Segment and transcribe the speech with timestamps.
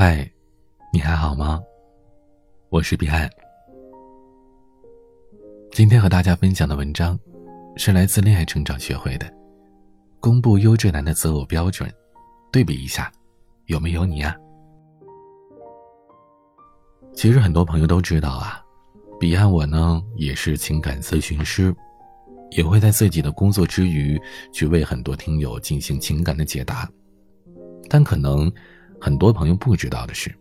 [0.00, 0.30] 嗨，
[0.92, 1.60] 你还好吗？
[2.68, 3.28] 我是彼岸。
[5.72, 7.18] 今天和大家分享的文章
[7.74, 9.28] 是来自恋爱成长学会的，
[10.20, 11.92] 公布优质男的择偶标准，
[12.52, 13.10] 对比一下，
[13.66, 14.36] 有没有你啊？
[17.12, 18.64] 其实很多朋友都知道啊，
[19.18, 21.74] 彼岸我呢也是情感咨询师，
[22.52, 24.16] 也会在自己的工作之余
[24.52, 26.88] 去为很多听友进行情感的解答，
[27.90, 28.48] 但可能。
[29.00, 30.34] 很多朋友不知道的是，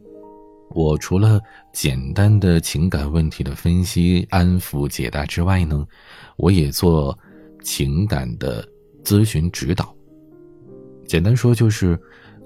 [0.71, 1.39] 我除了
[1.71, 5.85] 简单的情感问题的分析、安抚、解答之外呢，
[6.37, 7.17] 我也做
[7.61, 8.67] 情感的
[9.03, 9.95] 咨询指导。
[11.05, 11.97] 简单说就是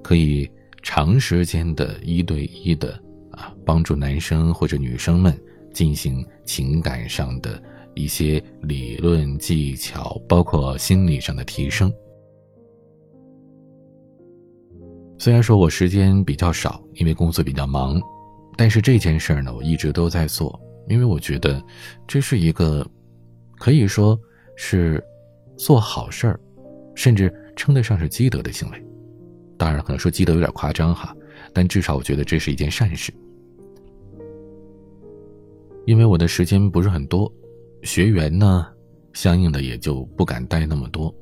[0.04, 0.50] 可以
[0.84, 2.92] 长时间的一对一的
[3.32, 5.36] 啊，帮助男生或者女生们
[5.74, 7.62] 进行情感上的
[7.96, 11.92] 一些理论技巧，包括心理上的提升。
[15.22, 18.02] 虽然说我时间比较少，因为工作比较忙，
[18.58, 21.64] 但是这件事儿呢，我一直都在做，因为我觉得
[22.08, 22.84] 这是一个
[23.60, 24.20] 可以说
[24.56, 25.00] 是
[25.56, 26.40] 做好事儿，
[26.96, 28.84] 甚至称得上是积德的行为。
[29.60, 31.16] 当然，可能说积德有点夸张哈，
[31.54, 33.14] 但至少我觉得这是一件善事。
[35.86, 37.32] 因为我的时间不是很多，
[37.84, 38.66] 学员呢，
[39.14, 41.14] 相应的也就不敢带那么多。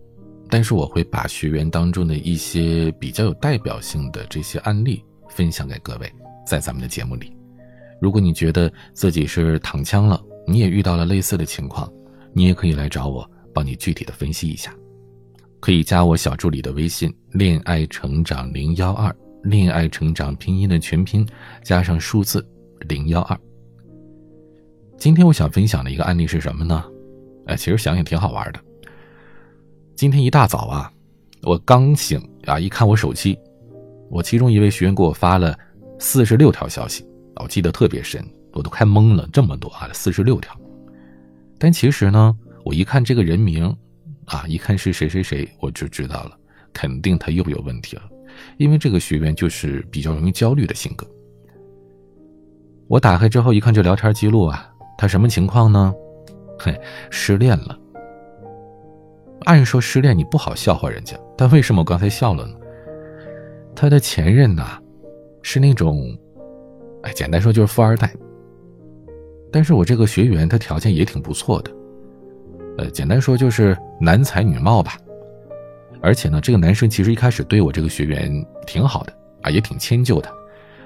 [0.50, 6.12] 但是我会把学员当中的一些比较有代表性的这些案例分享给各位，
[6.46, 7.32] 在咱们的节目里。
[8.02, 11.92] 如果你觉得自己是躺枪了，你也遇到了类似的情况，
[12.34, 14.74] 你也可以来找我，帮你具体的分析一下。
[15.60, 21.28] 可以加我小助理的微信“恋爱成长零幺二”，恋爱成长拼音的全拼
[21.64, 22.44] 加上数字
[22.88, 23.38] 零幺二。
[24.98, 26.84] 今天我想分享的一个案例是什么呢？
[27.48, 28.60] 哎，其实想想挺好玩的。
[30.00, 30.90] 今天一大早啊，
[31.42, 33.38] 我刚醒啊，一看我手机，
[34.10, 35.54] 我其中一位学员给我发了
[36.00, 37.06] 四十六条消息，
[37.36, 40.56] 我记得特别深，我都快懵了，这么多啊，四十六条。
[41.58, 42.34] 但其实呢，
[42.64, 43.76] 我一看这个人名，
[44.24, 46.32] 啊，一看是谁谁谁，我就知道了，
[46.72, 48.04] 肯定他又有问题了，
[48.56, 51.06] 因为这个学员就是比较容易焦虑的性格。
[52.88, 54.66] 我打开之后一看这聊天记录啊，
[54.98, 55.94] 他什么情况呢？
[56.58, 57.78] 嘿，失恋了。
[59.46, 62.54] 按说失恋你不好笑话人家，但为什么我刚才笑了呢？
[63.76, 64.78] 他的前任呐，
[65.42, 66.18] 是那种，
[67.04, 68.12] 哎，简单说就是富二代。
[69.52, 71.72] 但是我这个学员他条件也挺不错的，
[72.78, 74.98] 呃，简单说就是男才女貌吧。
[76.02, 80.30] 而且呢，这个男生其实一开始对我这个学员挺好的啊，也挺迁就的。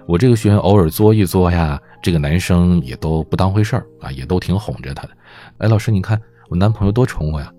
[0.06, 5.10] 我这个学员偶尔作一作呀，这个男生也都不当回事儿啊，也都挺哄着他的。
[5.58, 7.52] 哎，老师，你看我男朋友多宠我呀。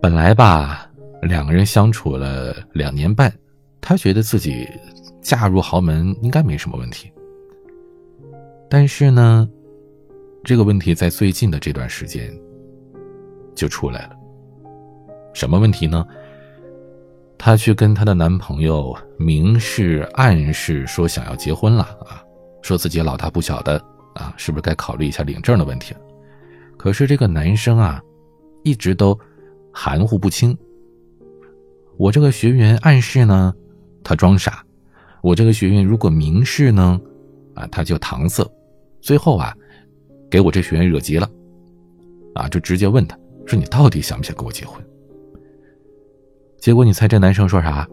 [0.00, 0.88] 本来吧，
[1.22, 3.32] 两个人相处了两年半，
[3.80, 4.68] 她觉得自己
[5.20, 7.10] 嫁入豪门应该没什么问题。
[8.70, 9.48] 但是呢，
[10.44, 12.32] 这个问题在最近的这段时间
[13.54, 14.10] 就出来了。
[15.32, 16.06] 什么问题呢？
[17.38, 22.22] 她去跟她的男朋友明示暗示说想要结婚了啊，
[22.62, 23.82] 说自己老大不小的
[24.14, 26.00] 啊，是不是该考虑一下领证的问题了？
[26.76, 28.00] 可是这个男生啊，
[28.62, 29.18] 一直都。
[29.78, 30.56] 含糊不清。
[31.98, 33.54] 我这个学员暗示呢，
[34.02, 34.52] 他装傻；
[35.22, 36.98] 我这个学员如果明示呢，
[37.54, 38.42] 啊，他就搪塞。
[39.02, 39.54] 最后啊，
[40.30, 41.30] 给我这学员惹急了，
[42.34, 44.82] 啊，就直接问他说：“你到底想不想跟我结婚？”
[46.58, 47.86] 结果你猜这男生说啥？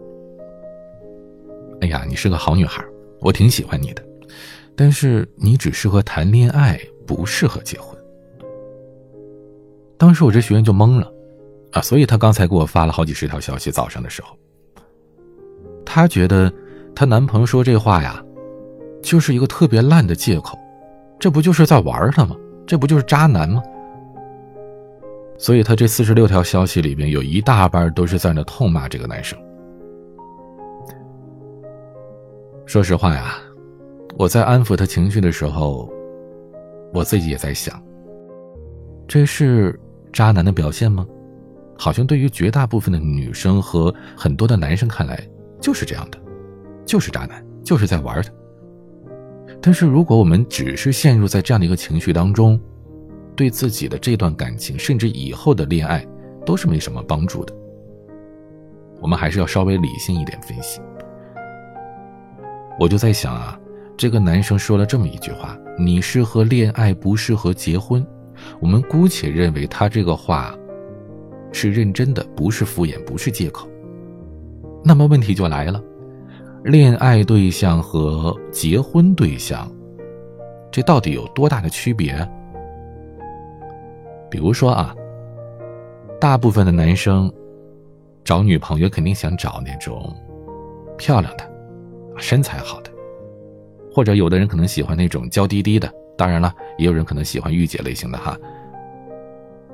[1.82, 2.82] 哎呀，你是个好女孩，
[3.20, 4.02] 我挺喜欢你的，
[4.74, 7.94] 但是你只适合谈恋爱，不适合结婚。
[9.98, 11.12] 当时我这学员就懵了。
[11.74, 13.70] 啊，所以她刚才给我发了好几十条消息。
[13.70, 14.36] 早上的时候，
[15.84, 16.50] 她觉得
[16.94, 18.24] 她男朋友说这话呀，
[19.02, 20.56] 就是一个特别烂的借口，
[21.18, 22.36] 这不就是在玩她吗？
[22.66, 23.62] 这不就是渣男吗？
[25.36, 29.36] 所以她这四十六条消息里面有一大半都是在那痛骂这个男生。
[32.66, 33.34] 说实话呀，
[34.16, 35.92] 我在安抚她情绪的时候，
[36.92, 37.82] 我自己也在想，
[39.08, 39.78] 这是
[40.12, 41.04] 渣男的表现吗？
[41.76, 45.20] 好像对于绝大部分的女生和很多的男生看来，
[45.60, 46.18] 就是这样的，
[46.86, 48.30] 就是渣男，就是在玩他。
[49.60, 52.60] 但是如果我们只是陷入在这样的一个情绪当中，
[53.34, 56.06] 对自己的这段感情，甚至以后的恋爱，
[56.46, 57.54] 都是没什么帮助的。
[59.00, 60.80] 我们还是要稍微理性一点分析。
[62.78, 63.58] 我就在想啊，
[63.96, 68.06] 这个男生说了这么一句话：“你适合恋爱，不适合结婚。”
[68.60, 70.54] 我们姑且认为他这个话。
[71.54, 73.68] 是认真的，不是敷衍，不是借口。
[74.82, 75.82] 那么问题就来了，
[76.64, 79.70] 恋爱对象和结婚对象，
[80.70, 82.14] 这到底有多大的区别？
[84.28, 84.92] 比如说啊，
[86.20, 87.32] 大部分的男生
[88.24, 90.12] 找女朋友肯定想找那种
[90.98, 91.48] 漂亮的、
[92.16, 92.90] 身材好的，
[93.92, 95.88] 或者有的人可能喜欢那种娇滴滴的。
[96.18, 98.36] 当然了，也有人可能喜欢御姐类型的哈。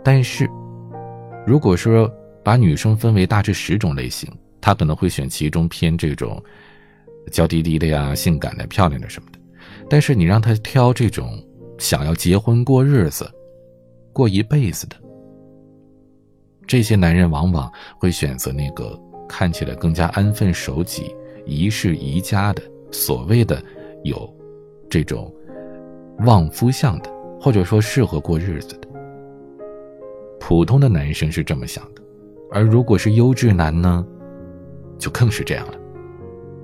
[0.04, 0.48] 但是，
[1.46, 6.42] 如果说把女生分为大致十种类型，他可能会选其中偏这种
[7.30, 9.38] 娇滴滴的呀、性感的、漂亮的什么的。
[9.88, 11.42] 但是你让他挑这种
[11.78, 13.30] 想要结婚过日子、
[14.12, 14.96] 过一辈子的，
[16.66, 18.98] 这些男人往往会选择那个
[19.28, 21.14] 看起来更加安分守己、
[21.46, 23.62] 宜室宜家的，所谓的
[24.04, 24.32] 有
[24.88, 25.32] 这种。
[26.26, 27.10] 旺夫相的，
[27.40, 28.88] 或者说适合过日子的，
[30.50, 32.02] 普通的男生是这么想的，
[32.50, 34.04] 而如果是优质男呢，
[34.98, 35.74] 就更是这样了。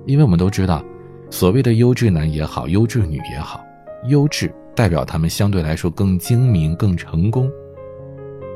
[0.05, 0.83] 因为我们都知道，
[1.29, 3.63] 所谓的优质男也好，优质女也好，
[4.09, 7.49] 优质代表他们相对来说更精明、更成功，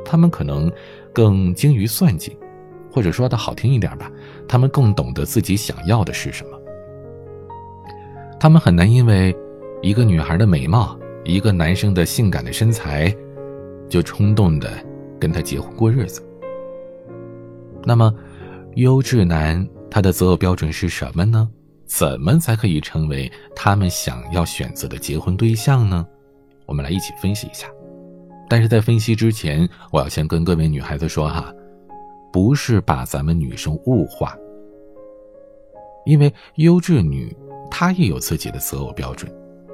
[0.03, 0.69] 他们可能
[1.13, 2.37] 更精于算计，
[2.91, 4.11] 或者说的好听一点吧，
[4.49, 6.59] 他们更懂得自己想要的是什么，
[8.37, 9.33] 他们很难因为。
[9.81, 13.15] 一个女孩的美貌，一个男生的性感的身材，
[13.89, 14.69] 就冲动的
[15.21, 16.21] 跟他结婚过日子。
[17.85, 18.13] 那么，
[18.75, 21.47] 优质男他的择偶标准是什么呢？
[21.85, 26.07] 怎么才可以成为他们想要选择的结婚对象呢？
[26.65, 27.67] 我们来一起分析一下。
[28.49, 31.53] 但是在分析之前，我要先跟各位女孩子说哈，
[32.33, 34.35] 不是把咱们女生物化，
[36.05, 37.35] 因为优质女
[37.69, 39.31] 她也有自己的择偶标准。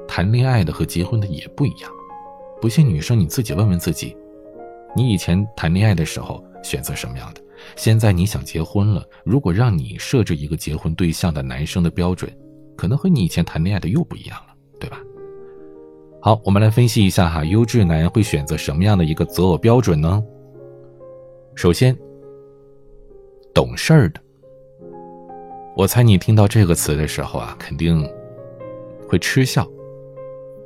[0.07, 1.91] 谈恋爱的和结婚的也不一样，
[2.61, 4.15] 不信女生你自己问问自己，
[4.95, 7.42] 你以前谈恋爱的时候选择什么样的？
[7.75, 12.31] 现在你想结婚了，如果让你设置一个结婚对象的男生的标准，
[12.75, 15.00] 可能和你以前谈恋爱的又不一样了，对吧？
[16.22, 20.24] 好，我们来分析一下哈，优质男人会选择什么样的一个择偶标准呢？
[21.56, 21.98] 首先，
[23.54, 24.22] 懂事儿的。
[25.75, 28.07] 我猜你听到这个词的时候啊，肯定
[29.07, 29.68] 会嗤笑。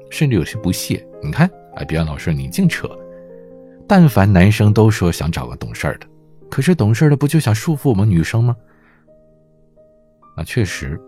[0.10, 2.90] 甚至有些不屑，你看，哎，别安老师，你净扯。
[3.88, 6.07] 但凡男生都说想找个懂事的，
[6.50, 8.56] 可是懂事的不就想束缚我们女生吗？
[10.38, 11.00] 啊，确实，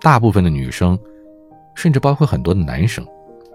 [0.00, 0.98] 大部分的女生，
[1.74, 3.06] 甚至包括很多的男生，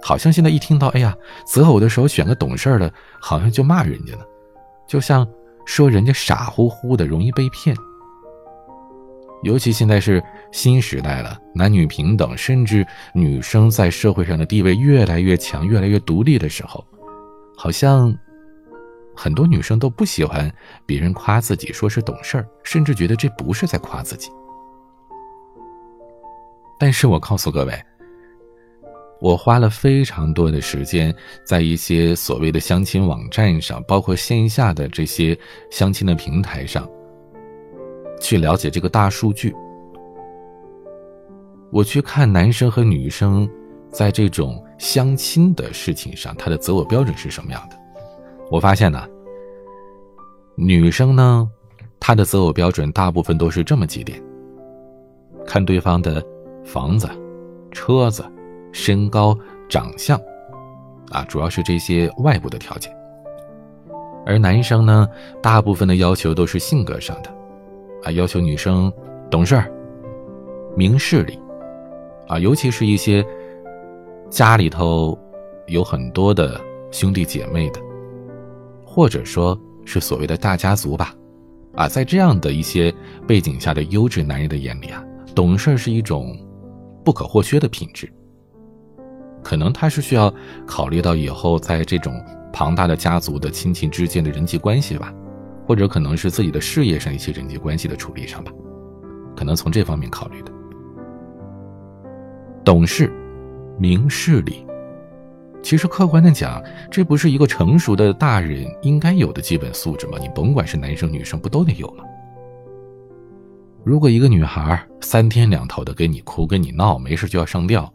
[0.02, 1.16] 好像现在一听到，哎呀，
[1.46, 4.26] 择偶的时候选个懂事的，好像就骂人家了，
[4.88, 5.28] 就像
[5.66, 7.76] 说人家傻乎乎的，容易被骗。
[9.44, 16.84] 尤其现在是新时代了，男女平等，甚至女生在社会上的地位越来越强、越来越独立的时候，
[17.58, 18.16] 好像
[19.16, 20.52] 很多女生都不喜欢
[20.86, 24.30] 别人夸自己说是懂事儿，甚至觉得这不是在夸自己。
[26.78, 27.74] 但是我告诉各位，
[29.22, 31.16] 我花了非常多的时间
[31.46, 35.38] 在一些所谓的相亲网站上，包括线下的这些
[35.72, 36.88] 相亲的平台上。
[38.20, 39.56] 去了解这个大数据，
[41.72, 43.50] 我去看男生和女生
[43.96, 47.78] 在这种相亲的事情上，他的择偶标准是什么样的？
[48.52, 49.02] 我发现呢，
[50.58, 51.50] 女生呢，
[51.98, 54.22] 她的择偶标准大部分都是这么几点：
[55.48, 56.22] 看对方的
[56.66, 57.10] 房子、
[57.72, 58.26] 车子、
[58.74, 59.34] 身高、
[59.70, 60.20] 长相，
[61.12, 62.94] 啊，主要是这些外部的条件。
[64.26, 65.08] 而男生呢，
[65.42, 67.34] 大部分的要求都是性格上的。
[68.04, 68.92] 啊，要求女生
[69.32, 69.72] 懂事儿、
[70.76, 71.40] 明事理，
[72.28, 73.26] 啊，尤其是一些
[74.30, 75.18] 家里头
[75.68, 76.60] 有很多的
[76.92, 77.80] 兄弟姐妹的，
[78.86, 81.14] 或者说是所谓的大家族吧，
[81.76, 82.94] 啊，在这样的一些
[83.28, 85.04] 背景下的优质男人的眼里啊，
[85.34, 86.38] 懂事是一种
[87.04, 88.12] 不可或缺的品质。
[89.44, 90.34] 可能他是需要
[90.66, 92.14] 考虑到以后在这种
[92.52, 95.14] 庞大的家族的亲戚之间的人际关系吧。
[95.68, 98.52] 或者可能是自己的事业上一些人际关系的处理上吧，
[99.36, 100.52] 可能从这方面考虑的。
[102.64, 103.12] 懂事、
[103.78, 104.66] 明事理，
[105.62, 110.18] 其实客观的讲，这不是一个成熟的大人应该有的基本素质吗？
[110.20, 112.04] 你甭管是男生女生，不都得有吗？
[113.84, 117.92] 如果一个女孩三天两头的跟你哭、跟你闹，没事就要上吊，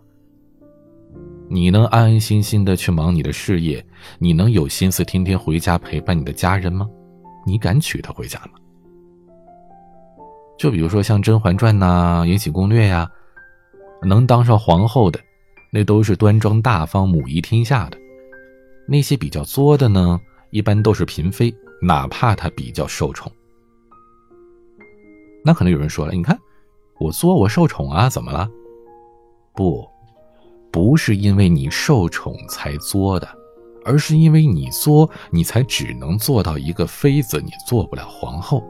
[1.48, 3.84] 你能安安心心的去忙你的事业？
[4.18, 6.88] 你能有心思天天回家陪伴你的家人吗？
[7.46, 8.52] 你敢娶她回家吗？
[10.58, 13.10] 就比如说像《甄嬛传》呐，《延禧攻略》呀，
[14.02, 15.18] 能当上皇后的，
[15.72, 17.98] 那都是端庄大方、母仪天下的；
[18.88, 23.30] 那些比较作的呢，一般都是嫔妃，哪怕她比较受宠。
[25.44, 26.38] 那可能有人说了，你看，
[26.98, 28.50] 我作我受宠啊，怎么了？
[29.54, 29.88] 不，
[30.70, 33.28] 不是因为你受宠才作的，
[33.84, 38.62] 而是因为你作，你才只能做到一个妃子，你做不了皇后。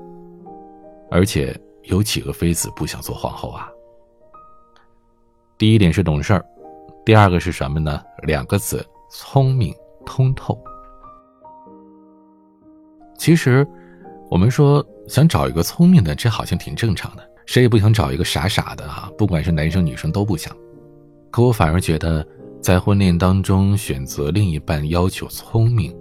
[1.10, 3.68] 而且有几个妃子不想做皇后啊？
[5.58, 6.46] 第一点是懂事儿，
[7.04, 8.02] 第二个是什么呢？
[8.24, 10.56] 两个字：聪明通透。
[13.16, 13.66] 其实，
[14.30, 20.54] 我们说想找一个聪明的，这好像挺正常的，谁也不想找一个傻傻的啊，不管是男生女生都不想。
[21.30, 22.26] 可我反而觉得，
[22.60, 25.96] 在婚恋当中选择另一半要求聪明，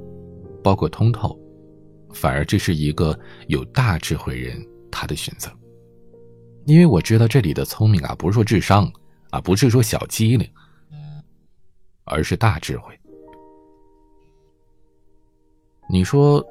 [0.61, 1.37] 包括通透，
[2.13, 5.49] 反而这是一个有大智慧人他的选择。
[6.65, 8.91] 因为我知道这里的聪明啊，不是说智商。
[9.31, 10.49] 啊，不是说小机灵，
[12.09, 12.93] 而是大智慧。
[15.87, 16.43] 你说，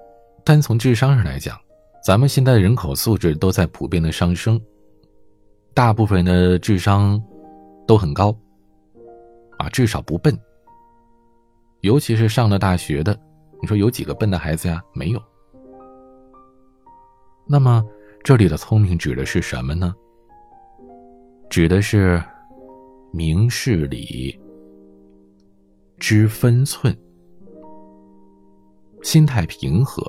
[0.44, 1.58] 单从智商上来讲，
[2.04, 4.60] 咱们现在的人口素质都在普遍的上升，
[5.74, 7.22] 大部分的智商
[7.86, 8.34] 都很高，
[9.58, 10.36] 啊，至少不笨。
[11.82, 13.18] 尤其是上了大学的，
[13.60, 14.82] 你说有几个笨的孩子呀？
[14.94, 15.22] 没有。
[17.46, 17.84] 那么，
[18.24, 19.94] 这里的聪明指的是什么呢？
[21.50, 22.22] 指的是。
[23.10, 24.38] 明事理，
[25.98, 26.96] 知分寸，
[29.02, 30.02] 心态平和，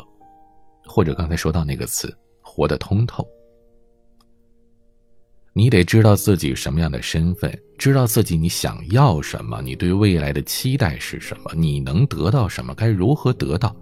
[0.85, 3.27] 或者刚才说到那个词，活得通透。
[5.51, 13.75] 你得知道自己什么样的身份，知道自己你想要什么，你对未来的期待是什么，你能得到什么，该如何得到。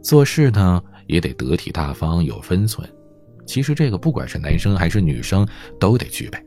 [0.00, 2.88] 做事呢，也得得体大方，有分寸。
[3.46, 5.46] 其实这个不管是男生还是女生
[5.80, 6.38] 都得具备。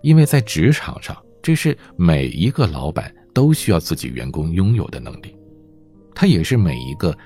[0.00, 1.16] 因为在职场上，
[1.46, 5.32] 这是每一个老板都需要自己员工拥有的能力，
[6.12, 7.16] 他也是每一个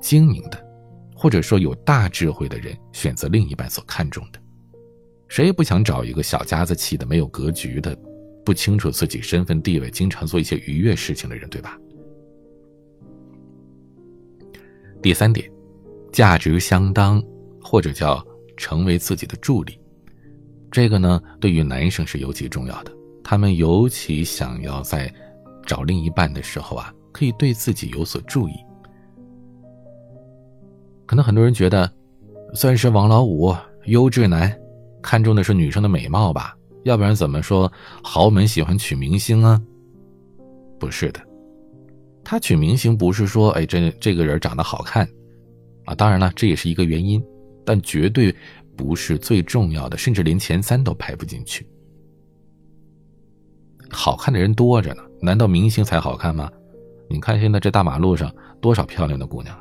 [0.00, 0.60] 精明的，
[1.14, 4.40] 或者说有大智慧的人选择另一半所看重的。
[5.28, 7.96] 谁也不想找一个小家子气的、没有格局的、
[8.44, 11.78] 不清楚自己身份地位、经常做一些愉悦事情的人，对吧？
[15.00, 15.48] 第三点，
[16.12, 17.22] 价值相当，
[17.60, 18.26] 或者叫
[18.56, 19.78] 成为自己的助理。
[20.68, 22.92] 这个呢，对于男生是尤其重要的。
[23.32, 25.10] 他们尤其想要在
[25.64, 28.52] 找另一半的时候啊，可以对自己有所注意。
[31.06, 31.90] 可能很多人觉得，
[32.52, 34.54] 算是王老五优质男，
[35.02, 36.54] 看重的是女生的美貌吧？
[36.84, 37.72] 要不然怎么说
[38.04, 39.58] 豪门喜欢娶明星啊？
[40.78, 41.18] 不是的，
[42.22, 45.08] 他娶明星不是说哎这这个人长得好看
[45.86, 47.24] 啊，当然了，这也是一个原因，
[47.64, 48.36] 但绝对。
[48.74, 51.66] 不是最重要的，甚至连前三都排不进去。
[53.92, 56.50] 好看的人多着呢，难道明星才好看吗？
[57.08, 59.56] 你看现在这大马路上多少漂亮的姑娘。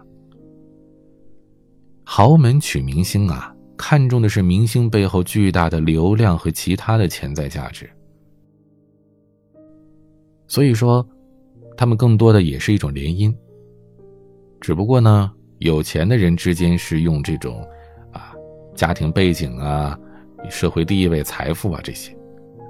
[2.04, 7.90] 豪门娶明星啊，看重的是明星背后巨大的流量和其他的潜在价值。
[10.48, 11.06] 所以说，
[11.78, 13.34] 他们更多的也是一种联姻。
[14.60, 17.66] 只不过呢，有钱的人之间是用这种
[18.12, 18.34] 啊。
[18.76, 19.98] 家庭背景啊，
[20.50, 22.16] 社会地位、财富啊这些，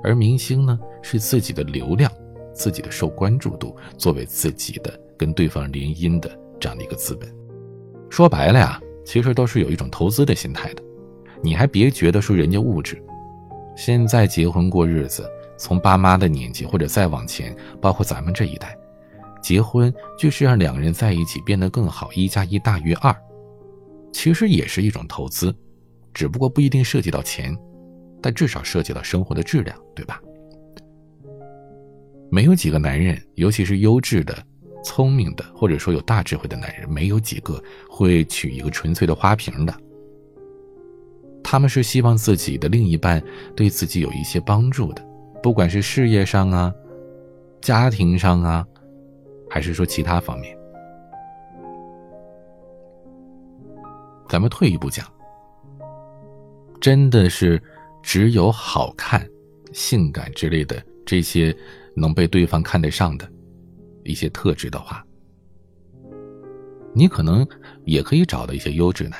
[0.03, 2.11] 而明星呢是自己的流量、
[2.53, 6.29] 自己的受关注度作为自己的跟对方联姻的
[6.59, 7.29] 这样的一个资本。
[8.09, 10.83] 说白了呀，其实都是有一种投资的心态的。
[11.41, 13.01] 你还别觉得说人家物质，
[13.75, 15.27] 现在结婚过日子，
[15.57, 18.77] 从爸妈的年纪或者再往前，包括咱们这一代，
[19.41, 23.15] 结婚就是让两个人在一起变得更好，一加一大于二，
[24.11, 25.55] 其实也是一种投资。
[26.13, 27.57] 只不过不一定涉及到钱，
[28.21, 30.21] 但至少涉及到生活的质量，对吧？
[32.29, 34.37] 没有几个男人，尤其是优质的、
[34.83, 39.73] 聪明的，或者说有大智慧的男人，没有几个会娶一个纯粹的花瓶的。
[41.43, 43.21] 他们是希望自己的另一半
[43.55, 45.03] 对自己有一些帮助的，
[45.43, 46.73] 不管是事业上啊、
[47.59, 48.65] 家庭上啊，
[49.49, 50.57] 还是说其他方面。
[54.29, 55.05] 咱们退一步讲。
[56.79, 57.61] 真的是
[58.01, 59.27] 只有好看、
[59.73, 61.55] 性感之类的这些
[61.95, 63.29] 能被对方看得上的
[64.03, 65.05] 一些特质的话，
[66.93, 67.47] 你可能
[67.85, 69.19] 也可以找到一些优质男。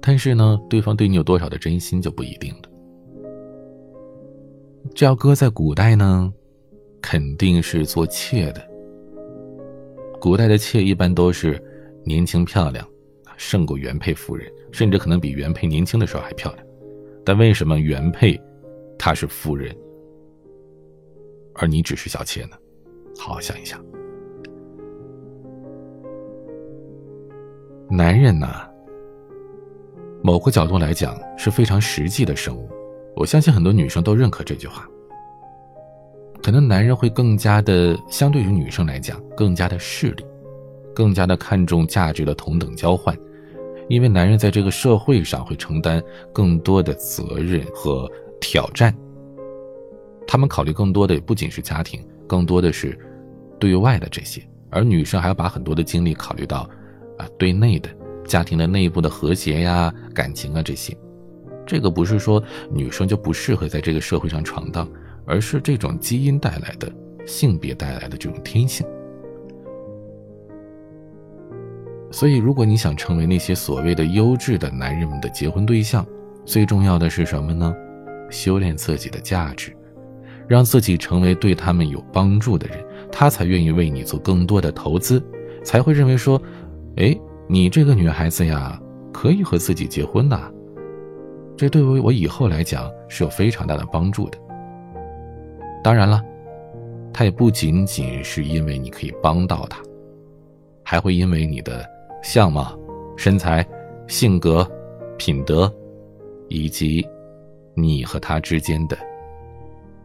[0.00, 2.70] 但是呢，对方对你有多少的真心就不一定了。
[4.94, 6.32] 这要搁在古代呢，
[7.02, 8.66] 肯定是做妾的。
[10.20, 11.62] 古代的妾一般都是
[12.04, 12.86] 年轻漂亮。
[13.36, 16.66] 胜过原配夫人，甚至可能比原配年轻的时候还漂亮。
[17.30, 18.36] 但为什么原配
[18.98, 19.72] 她是夫人，
[21.54, 22.56] 而你只是小妾呢？
[23.16, 23.80] 好好想一想。
[27.88, 28.48] 男人呢，
[30.24, 32.68] 某个角度来讲是非常实际的生物。
[33.14, 34.84] 我相信很多女生都认可这句话。
[36.42, 40.26] 可能男人会更加的，相对于女生来讲，更加的势利，
[40.92, 43.16] 更加的看重价值的同等交换，
[43.90, 48.94] 因为男人在这个社会上会承担更多的责任和挑战。
[50.26, 52.98] 他们考虑更多的不仅是家庭，更多的是
[53.58, 56.60] 对外的这些，而女生还要把很多的精力考虑到
[57.18, 57.90] 啊对内的
[58.24, 60.96] 家庭的内部的和谐呀、感情啊这些。
[61.66, 62.42] 这个不是说
[62.72, 64.88] 女生就不适合在这个社会上闯荡。
[65.26, 66.90] 而是这种基因带来的、
[67.24, 68.84] 性别带来的这种天性。
[72.10, 76.04] 所以，如果你想成为那些所谓的优质的男人们的结婚对象，
[76.44, 77.74] 最重要的是什么呢？
[78.30, 79.76] 修炼自己的价值，
[80.48, 85.22] 让自己成为对他们有帮助的人，他才愿意为你做更多的投资，
[85.64, 86.40] 才会认为说
[86.96, 87.16] ：“哎，
[87.48, 88.80] 你这个女孩子呀，
[89.12, 90.50] 可以和自己结婚呐。”
[91.56, 94.38] 这对于我以后来讲是有非常大的帮助的。
[95.82, 96.22] 当然了，
[97.12, 99.80] 他也不仅仅是因为你可以帮到他，
[100.82, 101.84] 还会因为你的
[102.22, 102.78] 相貌、
[103.16, 103.66] 身材、
[104.06, 104.68] 性格、
[105.16, 105.72] 品德，
[106.48, 107.06] 以及
[107.74, 108.98] 你和他之间的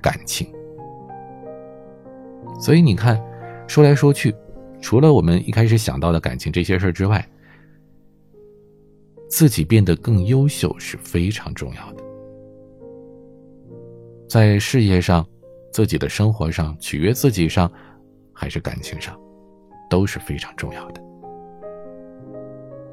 [0.02, 0.48] 感情。
[2.60, 3.22] 所以你看，
[3.68, 4.34] 说来说去，
[4.82, 7.28] 除了我们一开始想到的感情这些事儿之外，
[9.30, 12.04] 自己变得更优秀是非常重要的，
[14.28, 15.26] 在事业上。
[15.72, 17.70] 自己的生活上取悦自己上，
[18.32, 19.20] 还是感情上，
[19.90, 21.02] 都是非常重要的。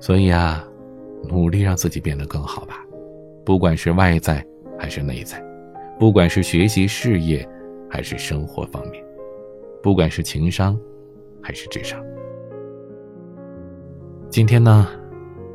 [0.03, 0.67] 所以啊，
[1.29, 2.85] 努力让自己变得更好吧，
[3.45, 4.45] 不管是外在
[4.77, 5.41] 还是内在，
[5.97, 7.49] 不管是学习事业
[7.89, 9.01] 还是生活方面，
[9.81, 10.77] 不管是情商
[11.41, 12.05] 还是智商。
[14.29, 14.89] 今天呢，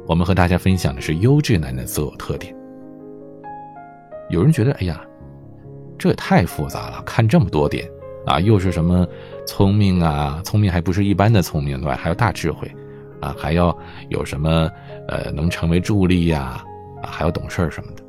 [0.08, 2.56] 我们和大家分享的是优质男的择偶特点。
[4.30, 5.04] 有人觉得，哎呀。
[6.00, 7.90] 这也太复杂了，看这么多点，
[8.28, 9.04] 啊，又是什么
[9.48, 10.40] 聪明啊？
[10.46, 11.96] 聪明还不是一般的聪明，对吧？
[11.96, 12.72] 还有大智慧，
[13.20, 13.78] 啊，还要
[14.10, 14.70] 有什么
[15.08, 16.64] 呃，能成为助力呀？
[17.02, 18.04] 啊，还要懂事儿什么的，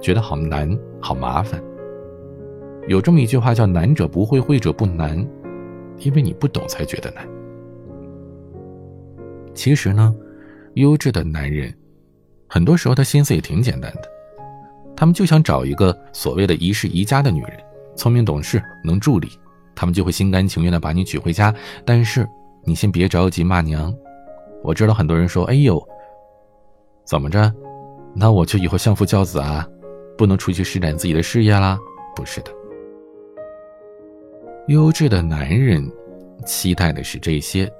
[0.00, 1.62] 觉得好难，好麻烦。
[2.88, 5.16] 有这么一句话叫“难者不会，会者不难”，
[5.98, 7.26] 因为你不懂才觉得难。
[9.54, 10.14] 其实呢，
[10.74, 11.72] 优质的男人，
[12.48, 14.02] 很多时候他心思也挺简单的。
[14.96, 17.52] 他们就想找一个所谓的宜室宜家的女人，
[17.96, 19.28] 聪明懂事，能助力，
[19.74, 21.54] 他们就会心甘情愿的把你娶回家。
[21.84, 22.26] 但是
[22.64, 23.94] 你先别着急骂娘，
[24.62, 25.82] 我知道很多人说：“哎呦，
[27.04, 27.52] 怎么着？
[28.14, 29.66] 那我就以后相夫教子啊，
[30.18, 31.78] 不能出去施展自己的事业啦？”
[32.16, 32.50] 不是的，
[34.68, 35.88] 优质的男人
[36.44, 37.70] 期待的是这些，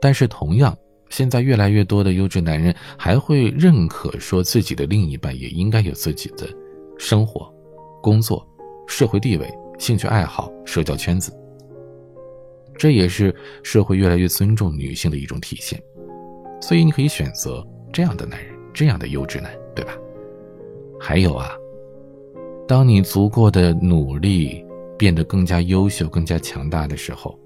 [0.00, 0.76] 但是同样。
[1.10, 6.46] 现在越来越多的优质男人还会认可说自己的另一半也应该有自己的
[6.98, 7.50] 生活、
[8.02, 8.46] 工作、
[8.86, 11.32] 社会地位、兴趣爱好、社交圈子。
[12.78, 15.82] 这也是社会越来越尊重女性的一种体现。
[16.60, 19.92] 所以你可以选择这样的男人，这样的优质男，对吧？
[20.98, 21.50] 还有啊，
[22.66, 24.64] 当你足够的努力，
[24.96, 27.38] 变得更加优秀、更加强大的时候。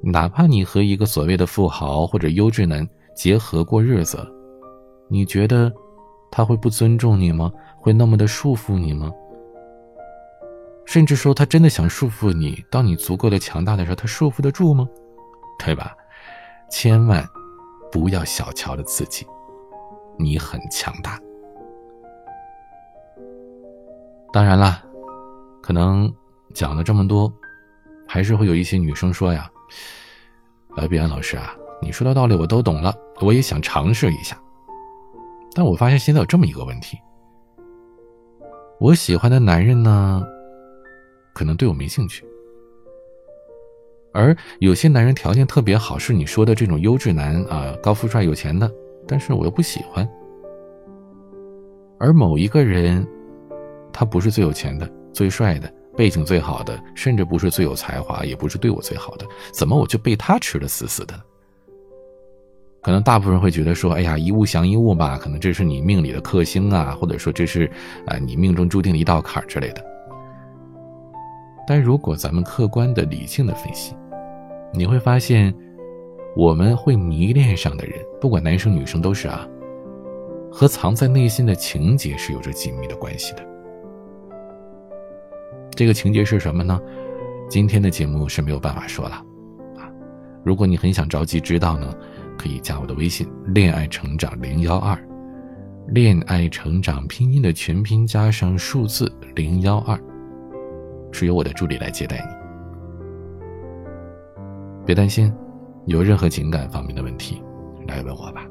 [0.00, 4.18] 哪怕你和一个所谓的富豪或者优质男结合过日子，
[5.08, 5.72] 你觉得
[6.30, 7.52] 他会不尊重你吗？
[7.76, 9.12] 会那么的束缚你吗？
[10.88, 14.88] 甚至说他真的想束缚你，当你足够的强大的时候，他束缚得住吗？
[15.58, 15.94] 对吧？
[16.70, 17.22] 千万
[17.92, 19.26] 不要小瞧了自己，
[20.18, 21.20] 你很强大。
[24.32, 24.82] 当然了，
[25.62, 26.10] 可能
[26.54, 27.30] 讲了这么多，
[28.06, 29.46] 还是会有一些女生说呀。
[30.74, 34.40] 呃，毕安老师啊，你说的道理我都懂了，我也想尝试一下。
[35.52, 36.96] 但我发现现在有这么一个问题：
[38.80, 40.26] 我喜欢的男人呢，
[41.38, 42.24] 可能对我没兴趣；
[44.12, 48.68] 而有些男人条件特别好，是你说的这种优质男啊，高富帅、有钱的，
[49.06, 50.04] 但是我又不喜欢；
[51.96, 53.06] 而某一个人，
[53.92, 55.72] 他不是最有钱的、最帅的。
[55.96, 61.14] 背景最好的，甚至不是最有才华，也不是对我最好的，怎么我就被他吃的死死的？
[62.82, 67.68] 可能大部分人会觉得说：“哎呀，一物降一物吧，可能这是你命里的克星啊，或者说这是
[68.06, 69.84] 啊你命中注定的一道坎之类的。”
[71.68, 73.94] 但如果咱们客观的、理性的分析，
[74.72, 75.54] 你会发现，
[76.34, 79.46] 我们会迷恋上的人，不管男生女生都是啊，
[80.50, 83.46] 和藏在内心的情节是有着紧密的关系的。
[85.76, 86.80] 这个情节是什么呢？
[87.50, 89.16] 今天的节目是没有办法说了，
[89.76, 89.92] 啊，
[90.42, 91.94] 如果你很想着急知道呢，
[92.38, 94.98] 可以加我的微信“恋爱成长零幺二”，
[95.92, 100.00] 恋爱成长拼音的全拼加上数字零幺二，
[101.12, 102.24] 是由我的助理来接待你。
[104.86, 105.32] 别担心，
[105.86, 107.42] 有任何情感方面的问题，
[107.86, 108.46] 来问我吧。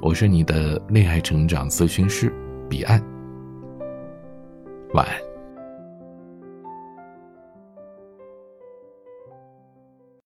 [0.00, 2.32] 我是你的恋爱成长咨询师
[2.68, 3.00] 彼岸。
[4.94, 5.31] 晚安。